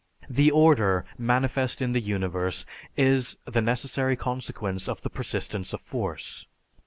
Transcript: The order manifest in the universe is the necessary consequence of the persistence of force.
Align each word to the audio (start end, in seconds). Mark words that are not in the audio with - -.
The 0.27 0.49
order 0.49 1.05
manifest 1.19 1.79
in 1.79 1.91
the 1.91 1.99
universe 2.01 2.65
is 2.97 3.37
the 3.45 3.61
necessary 3.61 4.15
consequence 4.15 4.89
of 4.89 5.03
the 5.03 5.11
persistence 5.11 5.73
of 5.73 5.81
force. 5.81 6.47